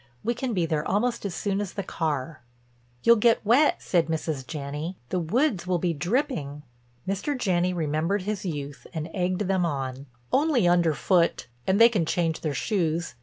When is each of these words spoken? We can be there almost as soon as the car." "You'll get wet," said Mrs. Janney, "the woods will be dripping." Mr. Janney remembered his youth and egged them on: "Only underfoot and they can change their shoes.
We 0.23 0.33
can 0.33 0.55
be 0.55 0.65
there 0.65 0.83
almost 0.83 1.27
as 1.27 1.35
soon 1.35 1.61
as 1.61 1.73
the 1.73 1.83
car." 1.83 2.41
"You'll 3.03 3.17
get 3.17 3.45
wet," 3.45 3.83
said 3.83 4.07
Mrs. 4.07 4.47
Janney, 4.47 4.97
"the 5.09 5.19
woods 5.19 5.67
will 5.67 5.77
be 5.77 5.93
dripping." 5.93 6.63
Mr. 7.07 7.37
Janney 7.37 7.71
remembered 7.71 8.23
his 8.23 8.43
youth 8.43 8.87
and 8.95 9.11
egged 9.13 9.41
them 9.41 9.63
on: 9.63 10.07
"Only 10.33 10.67
underfoot 10.67 11.45
and 11.67 11.79
they 11.79 11.87
can 11.87 12.07
change 12.07 12.41
their 12.41 12.55
shoes. 12.55 13.13